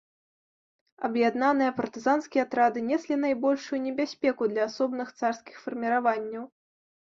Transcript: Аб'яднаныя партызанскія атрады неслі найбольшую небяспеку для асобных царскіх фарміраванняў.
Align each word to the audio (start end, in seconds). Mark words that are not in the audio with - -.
Аб'яднаныя 1.09 1.73
партызанскія 1.79 2.41
атрады 2.47 2.79
неслі 2.89 3.19
найбольшую 3.27 3.79
небяспеку 3.87 4.49
для 4.57 4.67
асобных 4.69 5.15
царскіх 5.23 5.63
фарміраванняў. 5.69 6.43